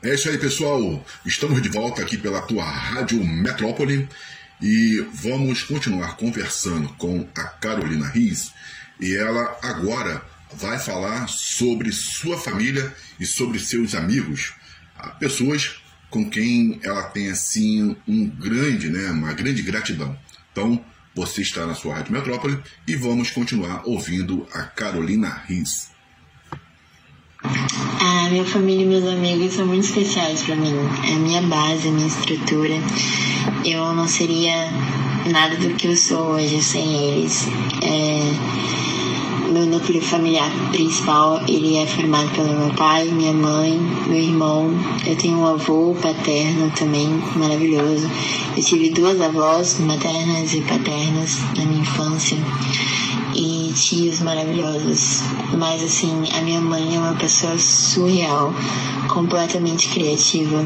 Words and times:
É 0.00 0.14
isso 0.14 0.28
aí, 0.28 0.38
pessoal. 0.38 1.04
Estamos 1.26 1.60
de 1.60 1.68
volta 1.68 2.00
aqui 2.00 2.16
pela 2.16 2.40
tua 2.42 2.62
Rádio 2.62 3.24
Metrópole 3.24 4.08
e 4.62 5.04
vamos 5.12 5.64
continuar 5.64 6.16
conversando 6.16 6.88
com 6.90 7.28
a 7.36 7.42
Carolina 7.42 8.06
Riz. 8.06 8.52
E 9.00 9.16
ela 9.16 9.58
agora 9.60 10.24
vai 10.52 10.78
falar 10.78 11.28
sobre 11.28 11.90
sua 11.90 12.38
família 12.38 12.94
e 13.18 13.26
sobre 13.26 13.58
seus 13.58 13.92
amigos, 13.96 14.54
pessoas 15.18 15.82
com 16.08 16.30
quem 16.30 16.78
ela 16.84 17.02
tem 17.02 17.28
assim 17.28 17.96
um 18.06 18.24
grande, 18.24 18.88
né, 18.88 19.10
uma 19.10 19.32
grande 19.32 19.62
gratidão. 19.62 20.16
Então, 20.52 20.82
você 21.12 21.42
está 21.42 21.66
na 21.66 21.74
sua 21.74 21.96
Rádio 21.96 22.12
Metrópole 22.12 22.62
e 22.86 22.94
vamos 22.94 23.32
continuar 23.32 23.82
ouvindo 23.84 24.46
a 24.52 24.62
Carolina 24.62 25.42
Riz. 25.48 25.90
Ah, 28.00 28.28
minha 28.30 28.44
família 28.44 28.84
e 28.84 28.86
meus 28.86 29.04
amigos 29.04 29.54
são 29.54 29.66
muito 29.66 29.84
especiais 29.84 30.42
para 30.42 30.56
mim. 30.56 30.74
É 31.08 31.14
a 31.14 31.18
minha 31.18 31.42
base, 31.42 31.88
a 31.88 31.90
minha 31.90 32.06
estrutura. 32.06 32.74
Eu 33.64 33.92
não 33.94 34.06
seria 34.06 34.70
nada 35.30 35.56
do 35.56 35.74
que 35.74 35.86
eu 35.86 35.96
sou 35.96 36.32
hoje 36.32 36.62
sem 36.62 36.94
eles. 36.94 37.48
É... 37.82 38.68
Meu 39.50 39.64
núcleo 39.64 40.02
familiar 40.02 40.50
principal, 40.70 41.40
ele 41.48 41.78
é 41.78 41.86
formado 41.86 42.28
pelo 42.30 42.52
meu 42.52 42.74
pai, 42.74 43.06
minha 43.06 43.32
mãe, 43.32 43.80
meu 44.06 44.18
irmão. 44.18 44.70
Eu 45.06 45.16
tenho 45.16 45.38
um 45.38 45.46
avô 45.46 45.96
paterno 46.00 46.70
também, 46.76 47.08
maravilhoso. 47.34 48.10
Eu 48.56 48.62
tive 48.62 48.90
duas 48.90 49.20
avós 49.20 49.80
maternas 49.80 50.52
e 50.52 50.60
paternas 50.60 51.40
na 51.56 51.64
minha 51.64 51.80
infância 51.80 52.36
tios 53.84 54.20
maravilhosos. 54.20 55.22
Mas 55.56 55.82
assim, 55.82 56.24
a 56.36 56.40
minha 56.42 56.60
mãe 56.60 56.96
é 56.96 56.98
uma 56.98 57.14
pessoa 57.14 57.58
surreal, 57.58 58.52
completamente 59.08 59.88
criativa, 59.88 60.64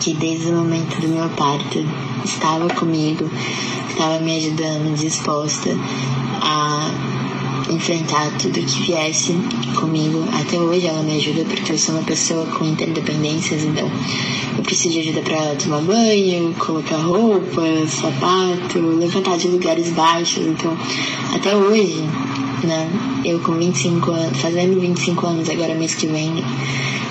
que 0.00 0.14
desde 0.14 0.50
o 0.50 0.56
momento 0.56 1.00
do 1.00 1.08
meu 1.08 1.28
parto 1.30 1.78
estava 2.24 2.68
comigo, 2.74 3.30
estava 3.88 4.18
me 4.20 4.36
ajudando, 4.36 4.96
disposta 4.96 5.70
a 6.42 7.11
enfrentar 7.70 8.30
tudo 8.38 8.60
que 8.60 8.82
viesse 8.82 9.34
comigo. 9.78 10.24
Até 10.40 10.58
hoje 10.58 10.86
ela 10.86 11.02
me 11.02 11.16
ajuda 11.16 11.44
porque 11.44 11.72
eu 11.72 11.78
sou 11.78 11.94
uma 11.94 12.04
pessoa 12.04 12.46
com 12.46 12.64
interdependências, 12.64 13.64
então 13.64 13.90
eu 14.56 14.62
preciso 14.62 14.94
de 14.94 15.00
ajuda 15.00 15.20
para 15.22 15.54
tomar 15.56 15.80
banho, 15.82 16.54
colocar 16.58 16.96
roupa, 16.96 17.62
sapato, 17.86 18.78
levantar 18.78 19.36
de 19.36 19.48
lugares 19.48 19.90
baixos. 19.90 20.46
Então, 20.46 20.76
até 21.34 21.56
hoje, 21.56 22.02
né, 22.64 22.90
eu 23.24 23.40
com 23.40 23.52
25 23.52 24.10
anos, 24.10 24.38
fazendo 24.38 24.80
25 24.80 25.26
anos 25.26 25.48
agora 25.48 25.74
mês 25.74 25.94
que 25.94 26.06
vem, 26.06 26.44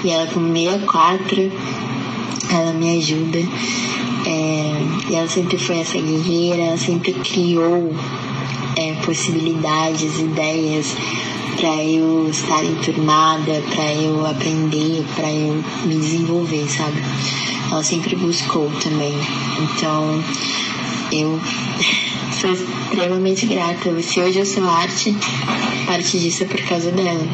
e 0.03 0.09
ela 0.09 0.27
com 0.27 0.39
64, 0.53 1.51
ela 2.51 2.73
me 2.73 2.97
ajuda. 2.97 3.39
É, 4.25 4.81
e 5.09 5.15
ela 5.15 5.27
sempre 5.27 5.57
foi 5.57 5.79
essa 5.79 5.97
guerreira, 5.97 6.61
ela 6.61 6.77
sempre 6.77 7.13
criou 7.13 7.91
é, 8.81 8.93
possibilidades, 9.05 10.19
ideias 10.19 10.95
para 11.55 11.83
eu 11.83 12.27
estar 12.29 12.63
enturmada, 12.63 13.61
para 13.73 13.93
eu 13.93 14.25
aprender, 14.25 15.05
para 15.15 15.31
eu 15.31 15.63
me 15.85 15.95
desenvolver, 15.95 16.67
sabe? 16.69 16.97
Ela 17.71 17.83
sempre 17.83 18.15
buscou 18.15 18.69
também. 18.81 19.13
Então, 19.59 20.23
eu 21.11 21.39
sou 22.39 22.51
extremamente 22.51 23.45
grata. 23.45 24.01
Se 24.01 24.19
hoje 24.19 24.39
eu 24.39 24.45
sou 24.45 24.67
arte, 24.67 25.15
parte 25.85 26.19
disso 26.19 26.43
é 26.43 26.45
por 26.47 26.61
causa 26.61 26.91
dela. 26.91 27.27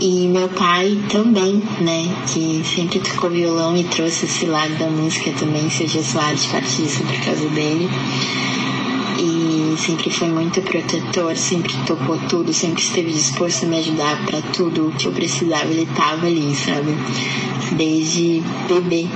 E 0.00 0.28
meu 0.28 0.48
pai 0.48 0.98
também, 1.08 1.62
né? 1.80 2.14
Que 2.26 2.62
sempre 2.64 2.98
tocou 2.98 3.30
violão 3.30 3.76
e 3.76 3.84
trouxe 3.84 4.26
esse 4.26 4.44
lado 4.44 4.74
da 4.74 4.90
música 4.90 5.30
também. 5.38 5.70
Se 5.70 5.84
hoje 5.84 5.98
eu 5.98 6.04
sou 6.04 6.20
arte, 6.20 6.48
parte 6.48 6.82
disso 6.82 7.02
é 7.02 7.06
por 7.06 7.24
causa 7.24 7.48
dele 7.50 7.88
sempre 9.76 10.10
foi 10.10 10.28
muito 10.28 10.62
protetor, 10.62 11.36
sempre 11.36 11.72
topou 11.86 12.18
tudo, 12.28 12.52
sempre 12.52 12.82
esteve 12.82 13.12
disposto 13.12 13.64
a 13.64 13.68
me 13.68 13.78
ajudar 13.78 14.24
para 14.26 14.40
tudo 14.42 14.92
que 14.98 15.06
eu 15.06 15.12
precisava, 15.12 15.66
ele 15.66 15.86
tava 15.94 16.26
ali, 16.26 16.54
sabe? 16.54 16.96
Desde 17.76 18.42
bebê, 18.68 19.06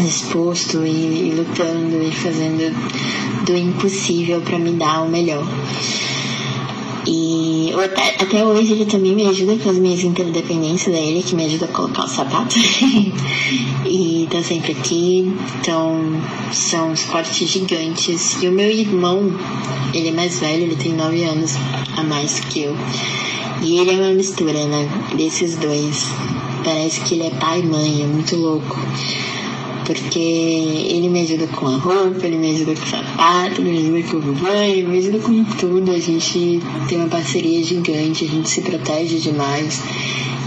disposto 0.00 0.84
e, 0.84 1.28
e 1.28 1.34
lutando 1.34 2.02
e 2.02 2.10
fazendo 2.12 2.74
do 3.44 3.56
impossível 3.56 4.40
para 4.40 4.58
me 4.58 4.72
dar 4.72 5.02
o 5.02 5.08
melhor. 5.08 5.46
E 7.06 7.72
até, 7.84 8.16
até, 8.20 8.44
hoje 8.44 8.72
ele 8.72 8.86
também 8.86 9.14
me 9.14 9.26
ajuda 9.26 9.56
com 9.56 9.70
as 9.70 9.78
minhas 9.78 10.02
interdependências, 10.02 10.94
é 10.94 11.00
ele 11.00 11.22
que 11.22 11.36
me 11.36 11.44
ajuda 11.44 11.66
a 11.66 11.68
colocar 11.68 12.04
o 12.04 12.08
sapato. 12.08 12.56
e 13.86 14.26
tá 14.30 14.42
sempre 14.42 14.72
aqui. 14.72 15.32
Então, 15.60 16.20
são 16.52 16.92
esportes 16.92 17.48
gigantes. 17.48 18.42
E 18.42 18.48
o 18.48 18.52
meu 18.52 18.70
irmão, 18.70 19.32
ele 19.94 20.08
é 20.08 20.12
mais 20.12 20.40
velho, 20.40 20.64
ele 20.64 20.76
tem 20.76 20.94
9 20.94 21.22
anos 21.24 21.54
a 21.96 22.02
mais 22.02 22.40
que 22.40 22.62
eu. 22.62 22.76
E 23.62 23.78
ele 23.78 23.92
é 23.92 23.94
uma 23.94 24.12
mistura, 24.12 24.66
né? 24.66 24.88
Desses 25.16 25.56
dois. 25.56 26.06
Parece 26.64 27.00
que 27.02 27.14
ele 27.14 27.28
é 27.28 27.30
pai 27.30 27.60
e 27.60 27.66
mãe, 27.66 28.02
é 28.02 28.06
muito 28.06 28.34
louco 28.34 28.76
porque 29.92 30.18
ele 30.18 31.08
me 31.08 31.20
ajuda 31.20 31.46
com 31.46 31.66
a 31.66 31.76
roupa, 31.76 32.26
ele 32.26 32.36
me 32.36 32.50
ajuda 32.50 32.74
com 32.74 32.82
o 32.82 32.88
sapato, 32.88 33.62
me 33.62 33.78
ajuda 33.78 34.02
com 34.10 34.16
o 34.16 34.34
banho, 34.34 34.88
me 34.88 34.98
ajuda 34.98 35.18
com 35.18 35.44
tudo. 35.44 35.90
A 35.90 35.98
gente 35.98 36.60
tem 36.88 36.98
uma 36.98 37.08
parceria 37.08 37.62
gigante, 37.62 38.24
a 38.24 38.28
gente 38.28 38.48
se 38.48 38.60
protege 38.62 39.18
demais. 39.18 39.82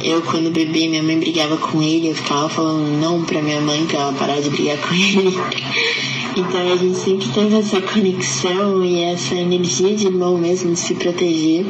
Eu, 0.03 0.21
quando 0.21 0.51
bebê, 0.51 0.87
minha 0.87 1.03
mãe 1.03 1.19
brigava 1.19 1.57
com 1.57 1.81
ele, 1.81 2.09
eu 2.09 2.15
ficava 2.15 2.47
falando 2.47 2.99
não 3.01 3.23
pra 3.23 3.41
minha 3.41 3.59
mãe 3.61 3.85
pra 3.85 3.99
ela 3.99 4.13
parar 4.13 4.39
de 4.39 4.49
brigar 4.49 4.77
com 4.77 4.93
ele. 4.93 5.37
Então 6.37 6.71
a 6.71 6.77
gente 6.77 6.97
sempre 6.97 7.27
teve 7.29 7.57
essa 7.57 7.81
conexão 7.81 8.85
e 8.85 9.01
essa 9.01 9.35
energia 9.35 9.93
de 9.93 10.05
irmão 10.05 10.37
mesmo, 10.37 10.71
de 10.71 10.79
se 10.79 10.93
proteger 10.93 11.65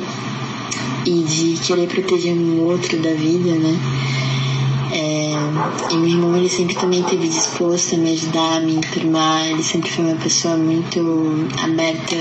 e 1.06 1.24
de 1.24 1.60
querer 1.66 1.88
proteger 1.88 2.34
um 2.34 2.62
outro 2.66 2.98
da 3.00 3.14
vida, 3.14 3.52
né? 3.56 3.80
É, 4.92 5.29
e 5.92 5.98
meu 5.98 6.10
irmão, 6.10 6.36
ele 6.36 6.50
sempre 6.50 6.76
também 6.76 7.02
esteve 7.02 7.28
disposto 7.28 7.96
a 7.96 7.98
me 7.98 8.12
ajudar, 8.12 8.58
a 8.58 8.60
me 8.60 8.76
enturmar. 8.76 9.48
Ele 9.48 9.64
sempre 9.64 9.92
foi 9.92 10.06
uma 10.06 10.16
pessoa 10.16 10.58
muito 10.58 11.48
aberta. 11.64 12.16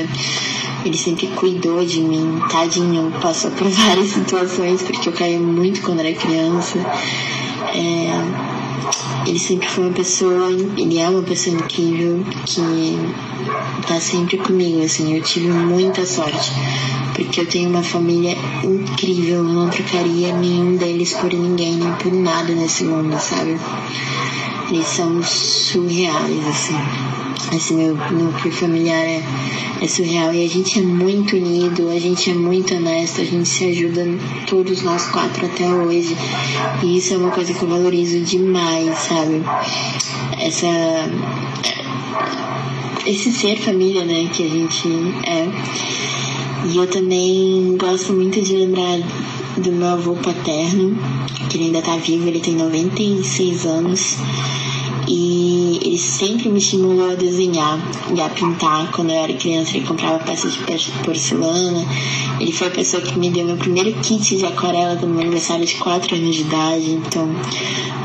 Ele 0.84 0.96
sempre 0.96 1.26
cuidou 1.28 1.84
de 1.84 2.00
mim. 2.00 2.40
Tadinho, 2.50 3.12
passou 3.20 3.50
por 3.52 3.68
várias 3.70 4.08
situações, 4.08 4.82
porque 4.82 5.08
eu 5.08 5.12
caía 5.12 5.38
muito 5.38 5.82
quando 5.82 6.00
era 6.00 6.12
criança. 6.14 6.78
É, 7.74 8.48
ele 9.26 9.38
sempre 9.38 9.68
foi 9.68 9.84
uma 9.84 9.92
pessoa, 9.92 10.50
ele 10.76 10.98
é 10.98 11.08
uma 11.08 11.22
pessoa 11.22 11.54
incrível 11.54 12.24
que 12.46 12.98
tá 13.86 14.00
sempre 14.00 14.38
comigo, 14.38 14.82
assim, 14.82 15.14
eu 15.14 15.22
tive 15.22 15.48
muita 15.48 16.06
sorte, 16.06 16.52
porque 17.18 17.40
eu 17.40 17.46
tenho 17.46 17.68
uma 17.68 17.82
família 17.82 18.36
incrível, 18.62 19.38
eu 19.38 19.42
não 19.42 19.68
trocaria 19.68 20.32
nenhum 20.36 20.76
deles 20.76 21.14
por 21.14 21.32
ninguém, 21.32 21.74
nem 21.74 21.92
por 21.94 22.12
nada 22.12 22.54
nesse 22.54 22.84
mundo, 22.84 23.18
sabe? 23.18 23.58
Eles 24.70 24.86
são 24.86 25.20
surreais, 25.20 26.46
assim. 26.46 26.76
Esse 27.56 27.74
meu 27.74 27.96
núcleo 27.96 28.52
familiar 28.52 29.02
é, 29.02 29.22
é 29.80 29.88
surreal 29.88 30.32
e 30.32 30.44
a 30.44 30.48
gente 30.48 30.78
é 30.78 30.82
muito 30.82 31.34
unido, 31.34 31.88
a 31.88 31.98
gente 31.98 32.30
é 32.30 32.34
muito 32.34 32.72
honesto, 32.74 33.20
a 33.20 33.24
gente 33.24 33.48
se 33.48 33.64
ajuda 33.64 34.06
todos 34.46 34.82
nós 34.82 35.06
quatro 35.06 35.44
até 35.44 35.66
hoje. 35.74 36.16
E 36.84 36.98
isso 36.98 37.14
é 37.14 37.16
uma 37.16 37.32
coisa 37.32 37.52
que 37.52 37.60
eu 37.60 37.68
valorizo 37.68 38.20
demais, 38.20 38.96
sabe? 38.96 39.42
Essa 40.38 40.68
esse 43.04 43.32
ser 43.32 43.56
família, 43.56 44.04
né, 44.04 44.28
que 44.32 44.44
a 44.44 44.48
gente 44.48 44.88
é. 45.26 46.17
E 46.66 46.76
eu 46.76 46.86
também 46.88 47.76
gosto 47.76 48.12
muito 48.12 48.42
de 48.42 48.56
lembrar 48.56 48.98
do 49.56 49.72
meu 49.72 49.88
avô 49.88 50.14
paterno, 50.14 50.96
que 51.48 51.56
ele 51.56 51.66
ainda 51.66 51.82
tá 51.82 51.96
vivo, 51.96 52.26
ele 52.26 52.40
tem 52.40 52.54
96 52.54 53.64
anos. 53.64 54.16
E 55.06 55.78
ele 55.82 55.98
sempre 55.98 56.48
me 56.48 56.58
estimulou 56.58 57.12
a 57.12 57.14
desenhar 57.14 57.78
e 58.14 58.20
a 58.20 58.28
pintar. 58.28 58.90
Quando 58.90 59.10
eu 59.10 59.16
era 59.16 59.32
criança, 59.32 59.76
ele 59.76 59.86
comprava 59.86 60.18
peças 60.18 60.52
de 60.52 60.60
porcelana. 61.04 61.86
Ele 62.40 62.52
foi 62.52 62.66
a 62.66 62.70
pessoa 62.70 63.02
que 63.02 63.18
me 63.18 63.30
deu 63.30 63.46
meu 63.46 63.56
primeiro 63.56 63.92
kit 64.00 64.36
de 64.36 64.44
aquarela 64.44 64.96
do 64.96 65.06
meu 65.06 65.20
aniversário 65.20 65.64
de 65.64 65.76
4 65.76 66.14
anos 66.14 66.34
de 66.34 66.42
idade. 66.42 66.90
Então, 66.90 67.28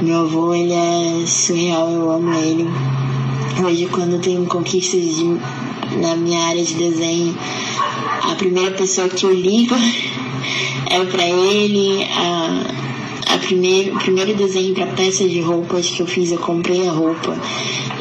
meu 0.02 0.22
avô, 0.22 0.54
ele 0.54 0.74
é 0.74 1.26
surreal, 1.26 1.90
eu 1.90 2.10
amo 2.10 2.34
ele. 2.36 2.70
Hoje, 3.66 3.88
quando 3.88 4.22
tenho 4.22 4.46
conquistas 4.46 5.02
de, 5.16 5.26
na 6.02 6.16
minha 6.16 6.42
área 6.46 6.64
de 6.64 6.74
desenho, 6.74 7.38
a 8.32 8.36
primeira 8.36 8.72
pessoa 8.72 9.10
que 9.10 9.26
eu 9.26 9.34
ligo 9.34 9.76
é 10.90 11.06
para 11.06 11.28
ele. 11.28 12.04
A, 12.04 13.36
a 13.36 13.38
primeiro, 13.38 13.96
o 13.96 14.00
primeiro 14.00 14.36
desenho 14.36 14.74
para 14.74 14.88
peça 14.88 15.28
de 15.28 15.42
roupas 15.42 15.90
que 15.90 16.02
eu 16.02 16.08
fiz, 16.08 16.32
eu 16.32 16.38
comprei 16.40 16.88
a 16.88 16.92
roupa 16.92 17.38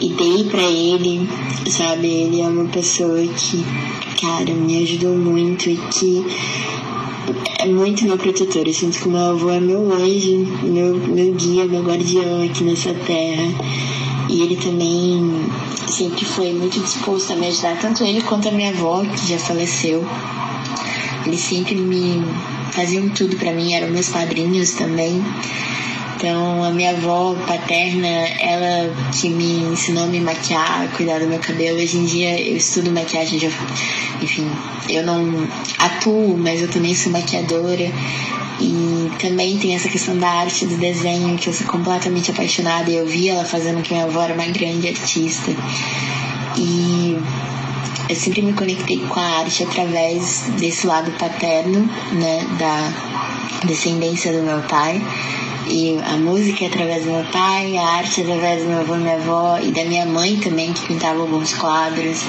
e 0.00 0.08
dei 0.10 0.44
para 0.44 0.62
ele, 0.62 1.28
sabe? 1.68 2.06
Ele 2.06 2.40
é 2.40 2.46
uma 2.46 2.68
pessoa 2.68 3.20
que, 3.26 3.64
cara, 4.20 4.52
me 4.52 4.82
ajudou 4.82 5.16
muito 5.16 5.70
e 5.70 5.76
que 5.76 6.24
é 7.58 7.66
muito 7.66 8.04
meu 8.04 8.18
protetor. 8.18 8.66
Eu 8.66 8.74
sinto 8.74 8.98
que 8.98 9.08
meu 9.08 9.20
avô 9.20 9.50
é 9.50 9.60
meu 9.60 9.92
anjo, 9.92 10.46
meu, 10.62 10.96
meu 10.96 11.32
guia, 11.34 11.64
meu 11.64 11.82
guardião 11.82 12.44
aqui 12.44 12.64
nessa 12.64 12.92
terra. 12.94 13.48
E 14.28 14.42
ele 14.42 14.56
também 14.56 15.46
sempre 15.88 16.24
foi 16.24 16.52
muito 16.52 16.80
disposto 16.80 17.32
a 17.32 17.36
me 17.36 17.48
ajudar, 17.48 17.78
tanto 17.78 18.04
ele 18.04 18.22
quanto 18.22 18.48
a 18.48 18.52
minha 18.52 18.70
avó, 18.70 19.04
que 19.04 19.28
já 19.28 19.38
faleceu. 19.38 20.06
Eles 21.26 21.40
sempre 21.40 21.74
me 21.74 22.22
faziam 22.72 23.08
tudo 23.10 23.36
para 23.36 23.52
mim, 23.52 23.74
eram 23.74 23.90
meus 23.90 24.08
padrinhos 24.08 24.72
também. 24.72 25.22
Então, 26.16 26.62
a 26.62 26.70
minha 26.70 26.92
avó 26.92 27.34
paterna, 27.48 28.06
ela 28.06 28.94
que 29.10 29.28
me 29.28 29.64
ensinou 29.72 30.04
a 30.04 30.06
me 30.06 30.20
maquiar, 30.20 30.88
cuidar 30.96 31.18
do 31.18 31.26
meu 31.26 31.40
cabelo. 31.40 31.78
Hoje 31.78 31.98
em 31.98 32.04
dia 32.04 32.40
eu 32.40 32.56
estudo 32.56 32.92
maquiagem, 32.92 33.40
já, 33.40 33.48
enfim, 34.22 34.48
eu 34.88 35.04
não 35.04 35.48
atuo, 35.80 36.36
mas 36.38 36.62
eu 36.62 36.68
também 36.70 36.94
sou 36.94 37.10
maquiadora. 37.10 37.90
E 38.62 39.10
também 39.18 39.58
tem 39.58 39.74
essa 39.74 39.88
questão 39.88 40.16
da 40.16 40.28
arte 40.28 40.66
do 40.66 40.76
desenho, 40.76 41.36
que 41.36 41.48
eu 41.48 41.52
sou 41.52 41.66
completamente 41.66 42.30
apaixonada. 42.30 42.88
E 42.88 42.96
eu 42.96 43.06
vi 43.06 43.28
ela 43.28 43.44
fazendo 43.44 43.82
que 43.82 43.92
minha 43.92 44.04
avó 44.04 44.22
era 44.22 44.34
uma 44.34 44.46
grande 44.46 44.88
artista. 44.88 45.50
E 46.56 47.18
eu 48.08 48.14
sempre 48.14 48.42
me 48.42 48.52
conectei 48.52 49.00
com 49.00 49.18
a 49.18 49.40
arte 49.40 49.64
através 49.64 50.44
desse 50.58 50.86
lado 50.86 51.10
paterno, 51.12 51.88
né, 52.12 52.46
da 52.58 53.66
descendência 53.66 54.32
do 54.32 54.42
meu 54.42 54.60
pai. 54.62 55.02
E 55.68 55.98
a 56.04 56.16
música 56.16 56.64
é 56.64 56.68
através 56.68 57.04
do 57.04 57.10
meu 57.10 57.24
pai, 57.32 57.76
a 57.76 57.86
arte 57.96 58.20
é 58.20 58.24
através 58.24 58.62
do 58.62 58.68
meu 58.68 58.80
avô 58.80 58.94
e 58.94 58.98
minha 58.98 59.16
avó 59.16 59.58
e 59.60 59.72
da 59.72 59.84
minha 59.84 60.06
mãe 60.06 60.36
também, 60.36 60.72
que 60.72 60.86
pintava 60.86 61.20
alguns 61.20 61.54
quadros. 61.54 62.22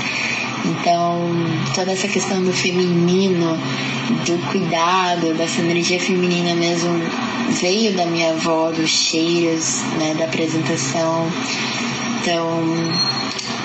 Então, 0.65 1.29
toda 1.75 1.91
essa 1.91 2.07
questão 2.07 2.41
do 2.41 2.53
feminino, 2.53 3.57
do 4.25 4.51
cuidado, 4.51 5.33
dessa 5.33 5.61
energia 5.61 5.99
feminina 5.99 6.55
mesmo, 6.55 6.91
veio 7.61 7.93
da 7.93 8.05
minha 8.05 8.31
avó, 8.31 8.71
dos 8.71 8.89
cheiros, 8.89 9.81
né, 9.99 10.15
da 10.17 10.25
apresentação. 10.25 11.27
Então, 12.21 12.63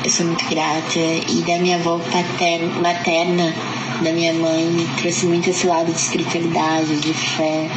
eu 0.04 0.10
sou 0.10 0.26
muito 0.26 0.44
grata. 0.46 0.98
E 1.28 1.42
da 1.46 1.58
minha 1.58 1.76
avó 1.76 1.98
paterna, 1.98 2.80
materna, 2.80 3.54
da 4.02 4.12
minha 4.12 4.32
mãe, 4.34 4.86
trouxe 4.96 5.26
muito 5.26 5.50
esse 5.50 5.66
lado 5.66 5.92
de 5.92 5.98
espiritualidade, 5.98 6.96
de 6.96 7.14
fé 7.14 7.68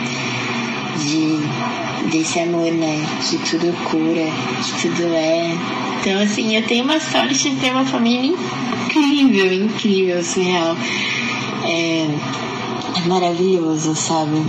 de, 1.01 1.40
desse 2.09 2.39
amor, 2.39 2.71
né? 2.71 3.05
Que 3.29 3.37
tudo 3.37 3.73
cura, 3.89 4.25
que 4.63 4.81
tudo 4.81 5.13
é. 5.13 5.55
Então, 5.99 6.21
assim, 6.21 6.55
eu 6.55 6.65
tenho 6.65 6.83
uma 6.83 6.99
sorte 6.99 7.49
de 7.51 7.55
ter 7.57 7.71
uma 7.71 7.85
família 7.85 8.35
incrível, 8.85 9.53
incrível, 9.53 10.23
surreal. 10.23 10.75
É, 11.63 12.07
é 12.95 13.07
maravilhoso, 13.07 13.95
sabe? 13.95 14.43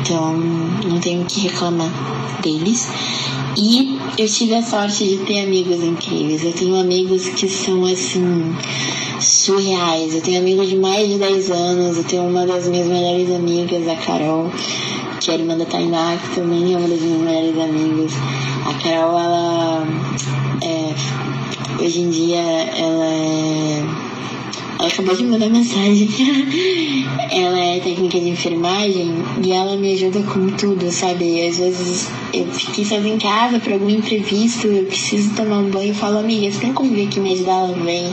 Então, 0.00 0.36
não 0.36 1.00
tenho 1.00 1.22
o 1.22 1.26
que 1.26 1.40
reclamar 1.40 1.90
deles. 2.42 2.88
E 3.56 3.98
eu 4.16 4.26
tive 4.28 4.54
a 4.54 4.62
sorte 4.62 5.04
de 5.04 5.18
ter 5.18 5.44
amigos 5.44 5.82
incríveis. 5.82 6.44
Eu 6.44 6.52
tenho 6.52 6.76
amigos 6.76 7.28
que 7.30 7.48
são 7.48 7.84
assim 7.84 8.54
surreais. 9.20 10.14
Eu 10.14 10.22
tenho 10.22 10.40
amigos 10.40 10.68
de 10.68 10.76
mais 10.76 11.08
de 11.08 11.18
10 11.18 11.50
anos. 11.50 11.96
Eu 11.98 12.04
tenho 12.04 12.22
uma 12.22 12.46
das 12.46 12.68
minhas 12.68 12.86
melhores 12.86 13.30
amigas, 13.30 13.88
a 13.88 13.96
Carol, 13.96 14.50
que 15.20 15.30
é 15.30 15.34
irmã 15.34 15.56
da 15.56 15.66
Tainá, 15.66 16.16
que 16.16 16.34
também 16.36 16.74
é 16.74 16.76
uma 16.78 16.88
das 16.88 17.00
minhas 17.00 17.20
melhores 17.20 17.58
amigas. 17.58 18.12
A 18.66 18.74
Carol, 18.82 19.18
ela 19.18 19.86
é, 20.62 21.82
hoje 21.82 22.00
em 22.00 22.10
dia 22.10 22.40
ela 22.40 23.04
é 23.04 23.99
ela 24.80 24.88
acabou 24.88 25.14
de 25.14 25.24
mandar 25.24 25.50
mensagem. 25.50 26.08
ela 27.30 27.60
é 27.60 27.80
técnica 27.80 28.18
de 28.18 28.30
enfermagem 28.30 29.12
e 29.44 29.52
ela 29.52 29.76
me 29.76 29.92
ajuda 29.92 30.22
com 30.22 30.46
tudo, 30.56 30.90
sabe? 30.90 31.46
Às 31.46 31.58
vezes 31.58 32.08
eu 32.32 32.46
fiquei 32.46 32.82
sozinha 32.86 33.14
em 33.14 33.18
casa 33.18 33.60
por 33.60 33.74
algum 33.74 33.90
imprevisto, 33.90 34.66
eu 34.68 34.86
preciso 34.86 35.34
tomar 35.34 35.58
um 35.58 35.68
banho 35.68 35.90
e 35.90 35.94
falo, 35.94 36.18
amiga, 36.18 36.50
você 36.50 36.60
tem 36.60 36.72
como 36.72 36.94
vir 36.94 37.08
aqui 37.08 37.20
me 37.20 37.34
ajudar? 37.34 37.52
Ela 37.52 37.74
vem. 37.74 38.10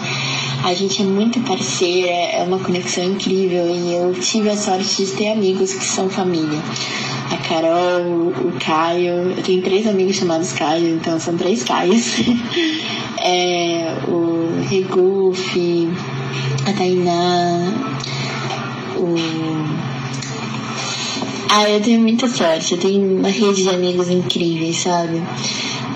A 0.65 0.73
gente 0.73 1.01
é 1.01 1.05
muito 1.05 1.39
parceira, 1.41 2.11
é 2.11 2.43
uma 2.43 2.59
conexão 2.59 3.05
incrível 3.05 3.65
e 3.69 3.93
eu 3.93 4.13
tive 4.15 4.49
a 4.49 4.57
sorte 4.57 5.05
de 5.05 5.11
ter 5.13 5.29
amigos 5.29 5.73
que 5.73 5.85
são 5.85 6.09
família. 6.09 6.59
A 7.31 7.37
Carol, 7.47 8.27
o 8.27 8.53
Caio, 8.59 9.31
eu 9.31 9.43
tenho 9.43 9.61
três 9.61 9.87
amigos 9.87 10.17
chamados 10.17 10.51
Caio, 10.51 10.95
então 10.95 11.17
são 11.17 11.37
três 11.37 11.63
Caios. 11.63 12.15
é, 13.23 13.95
o 14.09 14.63
Regufe, 14.69 15.89
a 16.67 16.73
Tainá, 16.73 17.71
o. 18.97 19.15
Ah, 21.49 21.69
eu 21.69 21.81
tenho 21.81 22.01
muita 22.01 22.27
sorte, 22.27 22.73
eu 22.73 22.79
tenho 22.79 23.19
uma 23.19 23.29
rede 23.29 23.63
de 23.63 23.69
amigos 23.69 24.09
incríveis, 24.09 24.79
sabe? 24.79 25.23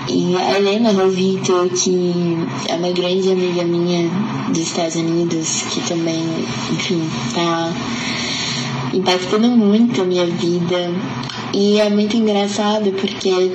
E 0.08 0.34
a 0.34 0.58
Helena 0.58 0.92
Rovito, 0.92 1.70
que 1.76 2.36
é 2.68 2.74
uma 2.74 2.90
grande 2.90 3.30
amiga 3.30 3.62
minha 3.64 4.08
dos 4.48 4.60
Estados 4.60 4.96
Unidos, 4.96 5.62
que 5.70 5.80
também, 5.82 6.24
enfim, 6.72 7.06
tá 7.34 7.70
impactando 8.94 9.48
muito 9.48 10.00
a 10.00 10.04
minha 10.04 10.24
vida. 10.26 10.90
E 11.52 11.80
é 11.80 11.90
muito 11.90 12.16
engraçado 12.16 12.90
porque 12.92 13.52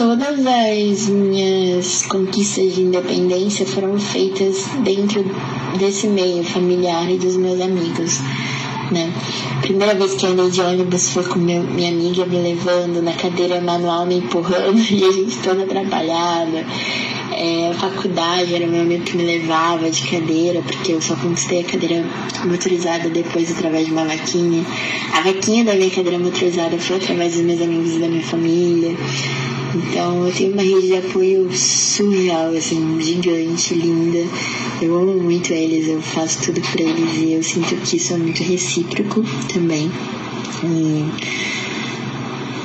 todas 0.00 0.46
as 0.46 1.08
minhas 1.10 2.06
conquistas 2.06 2.74
de 2.74 2.80
independência 2.80 3.66
foram 3.66 3.98
feitas 3.98 4.64
dentro 4.82 5.22
desse 5.78 6.06
meio 6.06 6.42
familiar 6.42 7.10
e 7.10 7.18
dos 7.18 7.36
meus 7.36 7.60
amigos 7.60 8.18
né? 8.90 9.12
Primeira 9.60 9.94
vez 9.94 10.14
que 10.14 10.26
andei 10.26 10.50
de 10.50 10.60
ônibus 10.60 11.10
foi 11.10 11.24
com 11.24 11.38
meu, 11.38 11.62
minha 11.62 11.90
amiga 11.90 12.24
me 12.26 12.38
levando 12.38 13.02
na 13.02 13.12
cadeira 13.12 13.60
manual, 13.60 14.06
me 14.06 14.16
empurrando 14.16 14.78
e 14.90 15.04
a 15.04 15.12
gente 15.12 15.36
toda 15.38 15.64
atrapalhada. 15.64 16.64
É, 17.42 17.70
a 17.70 17.72
faculdade 17.72 18.54
era 18.54 18.66
meu 18.66 18.82
amigo 18.82 19.02
que 19.02 19.16
me 19.16 19.24
levava 19.24 19.90
de 19.90 20.06
cadeira, 20.06 20.60
porque 20.60 20.92
eu 20.92 21.00
só 21.00 21.16
conquistei 21.16 21.62
a 21.62 21.64
cadeira 21.64 22.04
motorizada 22.44 23.08
depois 23.08 23.50
através 23.50 23.86
de 23.86 23.92
uma 23.92 24.04
vaquinha. 24.04 24.62
A 25.14 25.22
vaquinha 25.22 25.64
da 25.64 25.74
minha 25.74 25.88
cadeira 25.88 26.18
motorizada 26.18 26.76
foi 26.78 26.96
através 26.96 27.32
dos 27.32 27.42
meus 27.42 27.62
amigos 27.62 27.94
e 27.94 27.98
da 27.98 28.08
minha 28.08 28.22
família. 28.22 28.94
Então 29.74 30.26
eu 30.26 30.34
tenho 30.34 30.52
uma 30.52 30.60
rede 30.60 30.88
de 30.88 30.96
apoio 30.98 31.50
surreal, 31.56 32.54
assim, 32.54 33.00
gigante, 33.00 33.72
linda. 33.72 34.28
Eu 34.82 34.94
amo 34.96 35.14
muito 35.14 35.50
eles, 35.50 35.88
eu 35.88 36.02
faço 36.02 36.42
tudo 36.42 36.60
por 36.60 36.78
eles 36.78 37.22
e 37.22 37.32
eu 37.32 37.42
sinto 37.42 37.74
que 37.76 37.96
isso 37.96 38.12
é 38.12 38.18
muito 38.18 38.42
recíproco 38.42 39.24
também. 39.50 39.90
E 40.62 41.06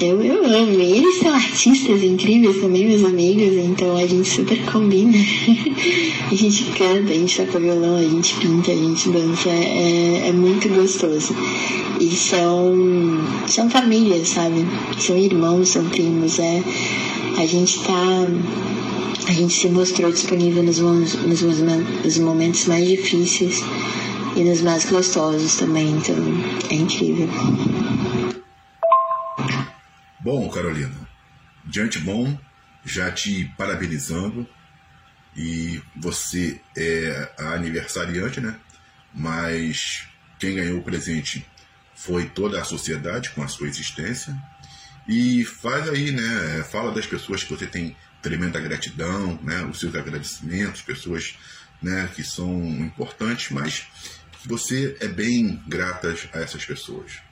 eu, 0.01 0.21
eu 0.21 0.45
amo. 0.45 0.79
Eles 0.79 1.19
são 1.19 1.33
artistas 1.33 2.03
incríveis 2.03 2.57
também, 2.57 2.87
meus 2.87 3.03
amigos, 3.03 3.55
então 3.55 3.95
a 3.95 4.05
gente 4.05 4.29
super 4.29 4.59
combina. 4.65 5.17
a 6.31 6.35
gente 6.35 6.65
canta, 6.77 7.11
a 7.11 7.15
gente 7.15 7.37
toca 7.37 7.59
violão, 7.59 7.97
a 7.97 8.03
gente 8.03 8.35
pinta, 8.35 8.71
a 8.71 8.75
gente 8.75 9.09
dança. 9.09 9.49
É, 9.49 10.29
é 10.29 10.31
muito 10.31 10.67
gostoso. 10.69 11.35
E 11.99 12.09
são, 12.11 12.75
são 13.47 13.69
famílias, 13.69 14.29
sabe? 14.29 14.65
São 14.99 15.17
irmãos, 15.17 15.69
são 15.69 15.85
primos. 15.85 16.39
É, 16.39 16.61
a 17.37 17.45
gente 17.45 17.79
tá. 17.81 18.27
A 19.27 19.31
gente 19.31 19.53
se 19.53 19.67
mostrou 19.69 20.11
disponível 20.11 20.61
nos, 20.61 20.77
nos, 20.77 21.41
nos 21.41 22.17
momentos 22.19 22.67
mais 22.67 22.87
difíceis 22.87 23.63
e 24.35 24.43
nos 24.43 24.61
mais 24.61 24.85
gostosos 24.85 25.55
também, 25.55 25.89
então 25.89 26.15
é 26.69 26.75
incrível. 26.75 27.27
Bom, 30.25 30.49
Carolina, 30.49 31.07
diante 31.63 31.99
bom, 31.99 32.35
já 32.83 33.11
te 33.11 33.45
parabenizando 33.55 34.49
e 35.37 35.79
você 35.95 36.59
é 36.75 37.31
a 37.37 37.53
aniversariante, 37.53 38.41
né? 38.41 38.59
Mas 39.13 40.07
quem 40.39 40.55
ganhou 40.55 40.79
o 40.79 40.83
presente 40.83 41.45
foi 41.93 42.27
toda 42.27 42.59
a 42.59 42.63
sociedade 42.63 43.29
com 43.35 43.43
a 43.43 43.47
sua 43.47 43.67
existência. 43.67 44.35
E 45.07 45.45
faz 45.45 45.87
aí, 45.87 46.11
né? 46.11 46.63
Fala 46.71 46.91
das 46.91 47.05
pessoas 47.05 47.43
que 47.43 47.55
você 47.55 47.67
tem 47.67 47.95
tremenda 48.19 48.59
gratidão, 48.59 49.39
né? 49.43 49.61
Os 49.65 49.79
seus 49.79 49.93
agradecimentos, 49.93 50.81
pessoas 50.81 51.37
né, 51.79 52.09
que 52.15 52.23
são 52.23 52.51
importantes, 52.79 53.51
mas 53.51 53.85
você 54.43 54.97
é 55.01 55.07
bem 55.07 55.61
grata 55.67 56.15
a 56.33 56.39
essas 56.39 56.65
pessoas. 56.65 57.23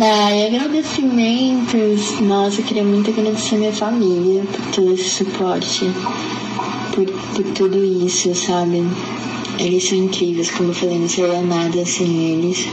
Ai, 0.00 0.46
agradecimentos. 0.46 2.20
Nossa, 2.20 2.60
eu 2.60 2.64
queria 2.64 2.82
muito 2.82 3.10
agradecer 3.10 3.56
minha 3.56 3.72
família 3.72 4.42
por 4.44 4.60
todo 4.72 4.92
esse 4.92 5.08
suporte, 5.08 5.88
por, 6.92 7.06
por 7.06 7.44
tudo 7.54 7.84
isso, 7.84 8.34
sabe? 8.34 8.82
Eles 9.58 9.88
são 9.88 9.96
incríveis, 9.96 10.50
como 10.50 10.70
eu 10.70 10.74
falei, 10.74 10.98
não 10.98 11.08
seria 11.08 11.40
nada 11.42 11.86
sem 11.86 12.32
eles. 12.32 12.66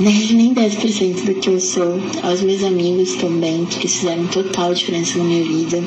Nem 0.00 0.54
10% 0.54 1.24
do 1.24 1.34
que 1.34 1.50
eu 1.50 1.60
sou. 1.60 2.00
Aos 2.22 2.40
meus 2.40 2.62
amigos 2.62 3.14
também, 3.16 3.64
que 3.66 3.88
fizeram 3.88 4.26
total 4.28 4.74
diferença 4.74 5.18
na 5.18 5.24
minha 5.24 5.44
vida. 5.44 5.82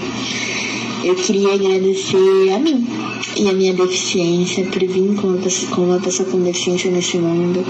eu 1.03 1.15
queria 1.15 1.53
agradecer 1.53 2.53
a 2.53 2.59
mim 2.59 2.94
e 3.36 3.50
a 3.50 3.53
minha 3.53 3.74
deficiência 3.74 4.65
por 4.65 4.79
vir 4.79 5.15
com 5.15 5.27
uma 5.27 5.38
pessoa 5.38 5.72
com, 5.72 5.84
uma 5.84 6.00
pessoa 6.00 6.29
com 6.29 6.39
deficiência 6.41 6.91
nesse 6.91 7.17
mundo 7.17 7.65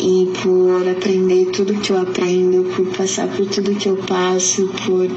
e 0.00 0.26
por 0.42 0.88
aprender 0.88 1.46
tudo 1.46 1.74
que 1.74 1.90
eu 1.90 2.00
aprendo, 2.00 2.64
por 2.74 2.86
passar 2.96 3.28
por 3.28 3.46
tudo 3.46 3.74
que 3.74 3.88
eu 3.88 3.96
passo, 3.96 4.68
por 4.84 5.08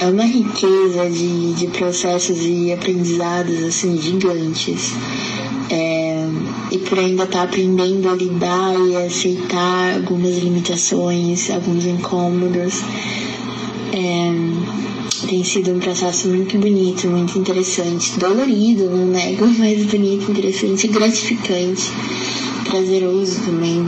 é 0.00 0.06
uma 0.06 0.24
riqueza 0.24 1.08
de, 1.08 1.52
de 1.54 1.68
processos 1.68 2.38
e 2.40 2.72
aprendizados 2.72 3.62
assim 3.62 4.00
gigantes. 4.00 4.92
É, 5.70 6.26
e 6.72 6.78
por 6.78 6.98
ainda 6.98 7.22
estar 7.22 7.38
tá 7.38 7.44
aprendendo 7.44 8.08
a 8.08 8.14
lidar 8.14 8.74
e 8.88 8.96
aceitar 8.96 9.94
algumas 9.94 10.38
limitações, 10.38 11.48
alguns 11.50 11.86
incômodos. 11.86 12.82
Tem 15.32 15.42
sido 15.42 15.72
um 15.72 15.78
processo 15.78 16.28
muito 16.28 16.58
bonito, 16.58 17.08
muito 17.08 17.38
interessante, 17.38 18.18
dolorido, 18.18 18.84
não 18.90 19.06
nego, 19.06 19.46
mas 19.58 19.82
bonito, 19.86 20.30
interessante, 20.30 20.88
gratificante, 20.88 21.90
prazeroso 22.66 23.40
também, 23.40 23.82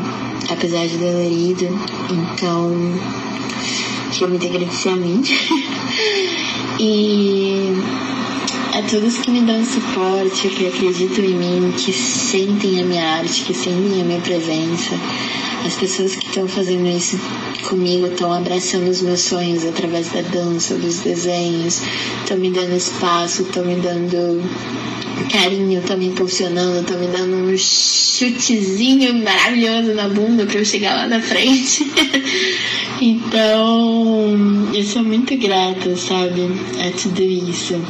apesar 0.50 0.86
de 0.86 0.96
dolorido. 0.96 1.66
Então, 2.10 2.72
queria 4.10 4.28
muito 4.28 4.46
agradecer 4.46 4.88
a 4.88 4.96
mim. 4.96 5.22
e 6.80 7.74
a 8.72 8.80
todos 8.88 9.18
que 9.18 9.30
me 9.30 9.42
dão 9.42 9.62
suporte, 9.66 10.48
que 10.48 10.66
acreditam 10.66 11.26
em 11.26 11.34
mim, 11.34 11.74
que 11.76 11.92
sentem 11.92 12.80
a 12.80 12.84
minha 12.86 13.06
arte, 13.18 13.44
que 13.44 13.52
sentem 13.52 14.00
a 14.00 14.04
minha 14.06 14.20
presença. 14.22 14.98
As 15.64 15.76
pessoas 15.76 16.14
que 16.14 16.26
estão 16.26 16.46
fazendo 16.46 16.86
isso 16.86 17.18
comigo 17.68 18.06
estão 18.06 18.32
abraçando 18.32 18.88
os 18.90 19.00
meus 19.00 19.20
sonhos 19.20 19.64
através 19.64 20.08
da 20.08 20.20
dança, 20.20 20.74
dos 20.74 20.98
desenhos, 20.98 21.80
estão 22.20 22.36
me 22.36 22.50
dando 22.50 22.76
espaço, 22.76 23.42
estão 23.42 23.64
me 23.64 23.76
dando 23.76 24.42
carinho, 25.30 25.80
estão 25.80 25.96
me 25.96 26.08
impulsionando, 26.08 26.80
estão 26.80 26.98
me 26.98 27.06
dando 27.06 27.36
um 27.36 27.56
chutezinho 27.56 29.14
maravilhoso 29.22 29.94
na 29.94 30.08
bunda 30.08 30.44
para 30.44 30.58
eu 30.58 30.64
chegar 30.64 30.94
lá 30.94 31.06
na 31.06 31.20
frente. 31.20 31.90
então, 33.00 34.70
eu 34.72 34.84
sou 34.84 35.02
muito 35.02 35.36
grata, 35.36 35.96
sabe, 35.96 36.42
a 36.78 36.90
tudo 37.00 37.22
isso. 37.22 37.80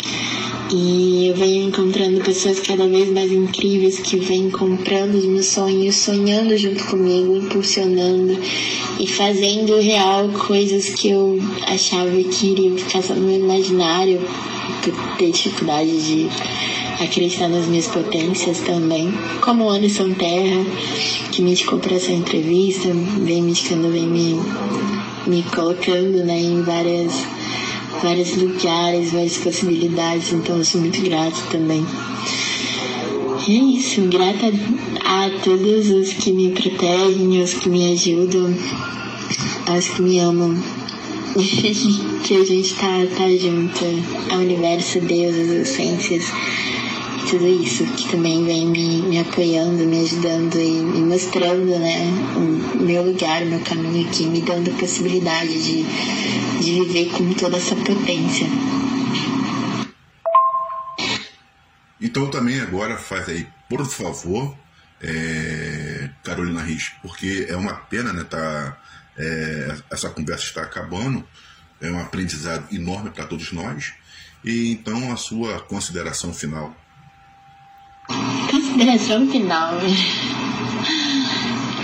E 0.73 1.29
eu 1.29 1.37
venho 1.37 1.69
encontrando 1.69 2.25
pessoas 2.25 2.59
cada 2.61 2.89
vez 2.89 3.11
mais 3.11 3.31
incríveis 3.31 3.99
que 3.99 4.17
vêm 4.17 4.51
comprando 4.51 5.15
os 5.15 5.27
meus 5.27 5.47
sonhos, 5.47 5.97
sonhando 5.97 6.57
junto 6.57 6.85
comigo, 6.87 7.37
impulsionando 7.37 8.39
e 8.99 9.07
fazendo 9.07 9.79
real 9.79 10.31
coisas 10.31 10.89
que 10.89 11.11
eu 11.11 11.39
achava 11.67 12.11
que 12.11 12.47
iriam 12.47 12.79
ficar 12.79 13.03
só 13.03 13.15
no 13.15 13.21
meu 13.21 13.37
imaginário, 13.37 14.21
por 14.83 15.17
ter 15.19 15.31
dificuldade 15.31 15.91
de 16.03 16.29
acreditar 17.03 17.49
nas 17.49 17.67
minhas 17.67 17.87
potências 17.87 18.61
também. 18.61 19.13
Como 19.43 19.65
o 19.65 19.71
Anderson 19.71 20.15
Terra, 20.15 20.65
que 21.31 21.43
me 21.43 21.51
indicou 21.51 21.79
para 21.79 21.97
essa 21.97 22.13
entrevista, 22.13 22.89
vem 23.21 23.43
me 23.43 23.51
indicando, 23.51 23.91
vem 23.91 24.07
me, 24.07 24.41
me 25.27 25.43
colocando 25.43 26.25
né, 26.25 26.39
em 26.41 26.63
várias 26.63 27.34
vários 28.03 28.37
lugares, 28.37 29.13
várias 29.13 29.37
possibilidades, 29.39 30.33
então 30.33 30.59
eu 30.59 30.65
sou 30.65 30.81
muito 30.81 31.01
grata 31.03 31.37
também. 31.51 31.85
E 33.47 33.59
é 33.59 33.63
isso, 33.79 34.03
grata 34.03 34.53
a 35.05 35.31
todos 35.43 35.91
os 35.91 36.13
que 36.15 36.33
me 36.33 36.51
protegem, 36.51 37.43
os 37.43 37.55
que 37.55 37.69
me 37.69 37.93
ajudam, 37.93 38.55
aos 39.67 39.89
que 39.89 40.03
me 40.03 40.19
amam. 40.19 40.57
que 42.25 42.35
a 42.35 42.45
gente 42.45 42.75
tá, 42.75 43.07
tá 43.17 43.29
junto, 43.31 43.85
ao 44.31 44.39
universo, 44.39 45.01
Deus, 45.01 45.37
as 45.37 45.49
essências 45.49 46.33
tudo 47.29 47.47
isso 47.47 47.85
que 47.87 48.09
também 48.11 48.45
vem 48.45 48.67
me, 48.67 49.03
me 49.03 49.19
apoiando, 49.19 49.85
me 49.85 50.01
ajudando 50.03 50.57
e 50.61 50.71
me 50.71 51.01
mostrando 51.01 51.79
né, 51.79 51.99
o 52.37 52.79
meu 52.83 53.03
lugar, 53.03 53.43
o 53.43 53.47
meu 53.47 53.61
caminho 53.61 54.09
aqui, 54.09 54.27
me 54.27 54.43
dando 54.43 54.71
a 54.71 54.75
possibilidade 54.75 55.63
de, 55.63 55.83
de 56.61 56.85
viver 56.85 57.11
com 57.11 57.33
toda 57.35 57.57
essa 57.57 57.75
potência. 57.77 58.47
Então 62.01 62.29
também 62.31 62.61
agora 62.61 62.97
faz 62.99 63.29
aí, 63.29 63.47
por 63.69 63.85
favor, 63.87 64.57
é, 65.01 66.11
Carolina 66.23 66.63
Riz, 66.63 66.93
porque 67.03 67.47
é 67.49 67.57
uma 67.57 67.75
pena, 67.75 68.13
né? 68.13 68.25
Tá, 68.25 68.79
é, 69.17 69.77
essa 69.91 70.11
conversa 70.11 70.45
está 70.45 70.63
acabando, 70.63 71.27
é 71.81 71.91
um 71.91 71.99
aprendizado 72.01 72.67
enorme 72.75 73.11
para 73.11 73.27
todos 73.27 73.53
nós. 73.53 73.95
E 74.45 74.73
então 74.73 75.13
a 75.13 75.17
sua 75.17 75.61
consideração 75.61 76.33
final. 76.33 76.77
Consideração 78.51 79.27
final. 79.29 79.75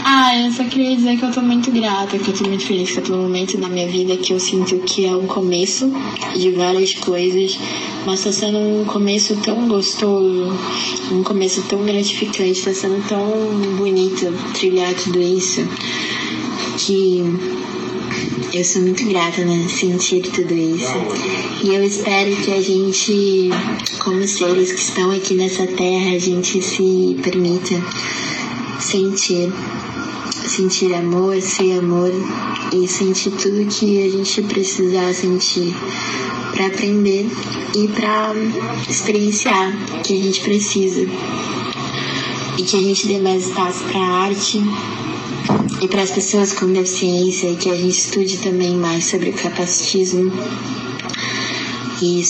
Ah, 0.04 0.36
eu 0.36 0.50
só 0.50 0.64
queria 0.64 0.96
dizer 0.96 1.18
que 1.18 1.24
eu 1.24 1.30
tô 1.30 1.40
muito 1.42 1.70
grata, 1.70 2.18
que 2.18 2.28
eu 2.28 2.34
tô 2.34 2.44
muito 2.44 2.64
feliz 2.64 2.96
num 3.08 3.22
momento 3.22 3.58
da 3.58 3.68
minha 3.68 3.86
vida 3.86 4.16
que 4.16 4.32
eu 4.32 4.40
sinto 4.40 4.78
que 4.78 5.06
é 5.06 5.14
um 5.14 5.26
começo 5.26 5.92
de 6.34 6.50
várias 6.52 6.94
coisas, 6.94 7.58
mas 8.06 8.24
tá 8.24 8.32
sendo 8.32 8.58
um 8.58 8.84
começo 8.86 9.36
tão 9.36 9.68
gostoso, 9.68 10.52
um 11.12 11.22
começo 11.22 11.62
tão 11.68 11.84
gratificante, 11.84 12.62
tá 12.62 12.72
sendo 12.72 13.06
tão 13.06 13.76
bonito 13.76 14.32
trilhar 14.54 14.92
tudo 14.94 15.20
isso, 15.20 15.68
que 16.78 17.59
eu 18.52 18.64
sou 18.64 18.82
muito 18.82 19.04
grata, 19.06 19.44
né? 19.44 19.68
Sentir 19.68 20.22
tudo 20.22 20.54
isso. 20.54 20.94
E 21.62 21.74
eu 21.74 21.84
espero 21.84 22.34
que 22.36 22.52
a 22.52 22.60
gente, 22.60 23.50
como 23.98 24.26
seres 24.26 24.72
que 24.72 24.80
estão 24.80 25.10
aqui 25.10 25.34
nessa 25.34 25.66
terra, 25.66 26.14
a 26.14 26.18
gente 26.18 26.62
se 26.62 27.16
permita 27.22 27.74
sentir. 28.80 29.52
Sentir 30.46 30.92
amor, 30.94 31.40
ser 31.40 31.78
amor 31.78 32.10
e 32.72 32.88
sentir 32.88 33.30
tudo 33.30 33.66
que 33.66 34.02
a 34.02 34.10
gente 34.10 34.42
precisar 34.42 35.12
sentir 35.14 35.72
para 36.52 36.66
aprender 36.66 37.26
e 37.76 37.88
para 37.88 38.32
experienciar 38.88 39.72
que 40.02 40.18
a 40.18 40.22
gente 40.24 40.40
precisa. 40.40 41.06
E 42.58 42.62
que 42.62 42.76
a 42.76 42.80
gente 42.80 43.06
dê 43.06 43.18
mais 43.20 43.46
espaço 43.46 43.84
para 43.84 44.00
arte, 44.00 44.60
e 45.82 45.88
para 45.88 46.02
as 46.02 46.10
pessoas 46.10 46.52
com 46.52 46.72
deficiência 46.72 47.56
que 47.56 47.70
a 47.70 47.74
gente 47.74 47.98
estude 47.98 48.38
também 48.38 48.74
mais 48.76 49.06
sobre 49.06 49.32
capacitismo 49.32 50.30
e 52.02 52.22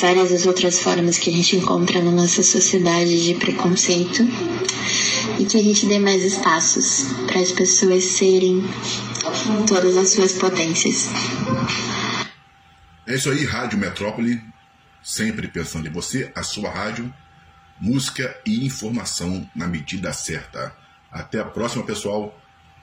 várias 0.00 0.30
das 0.30 0.46
outras 0.46 0.80
formas 0.80 1.18
que 1.18 1.30
a 1.30 1.32
gente 1.32 1.56
encontra 1.56 2.02
na 2.02 2.10
nossa 2.10 2.42
sociedade 2.42 3.24
de 3.24 3.34
preconceito 3.34 4.22
e 5.38 5.44
que 5.44 5.58
a 5.58 5.62
gente 5.62 5.86
dê 5.86 5.98
mais 5.98 6.22
espaços 6.22 7.04
para 7.26 7.40
as 7.40 7.52
pessoas 7.52 8.04
serem 8.04 8.62
todas 9.66 9.96
as 9.96 10.10
suas 10.10 10.32
potências. 10.32 11.08
É 13.06 13.14
isso 13.14 13.30
aí, 13.30 13.44
Rádio 13.44 13.78
Metrópole, 13.78 14.42
sempre 15.02 15.48
pensando 15.48 15.88
em 15.88 15.92
você, 15.92 16.30
a 16.34 16.42
sua 16.42 16.70
rádio, 16.70 17.12
música 17.80 18.36
e 18.44 18.66
informação 18.66 19.48
na 19.54 19.66
medida 19.66 20.12
certa. 20.12 20.74
Até 21.10 21.40
a 21.40 21.44
próxima, 21.44 21.84
pessoal. 21.84 22.38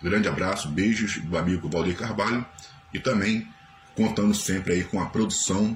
Grande 0.06 0.28
abraço, 0.28 0.70
beijos 0.70 1.18
do 1.18 1.36
amigo 1.36 1.68
Valdir 1.68 1.98
Carvalho 1.98 2.46
e 2.94 3.00
também 3.00 3.48
contando 3.96 4.36
sempre 4.36 4.74
aí 4.74 4.84
com 4.84 5.02
a 5.02 5.08
produção 5.08 5.76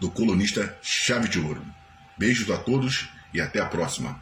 do 0.00 0.10
colunista 0.10 0.76
Chave 0.82 1.28
de 1.28 1.38
Ouro. 1.38 1.62
Beijos 2.18 2.50
a 2.50 2.58
todos 2.58 3.08
e 3.32 3.40
até 3.40 3.60
a 3.60 3.66
próxima. 3.66 4.20